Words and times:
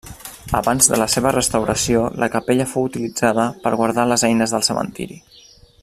Abans 0.59 0.87
de 0.93 0.97
la 1.01 1.05
seva 1.15 1.33
restauració 1.35 2.01
la 2.23 2.29
capella 2.37 2.67
fou 2.73 2.89
utilitzada 2.89 3.47
per 3.67 3.75
guardar 3.83 4.07
les 4.13 4.25
eines 4.31 4.57
del 4.57 4.67
cementiri. 4.71 5.21